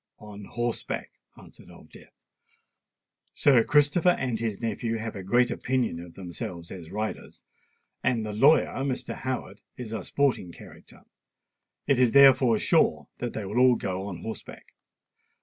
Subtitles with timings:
[0.17, 2.15] "On horseback," answered Old Death.
[3.33, 7.43] "Sir Christopher and his nephew have a great opinion of themselves as riders;
[8.03, 9.13] and the lawyer, Mr.
[9.13, 11.03] Howard, is a sporting character.
[11.85, 14.73] It is, therefore, sure that they will all go on horseback."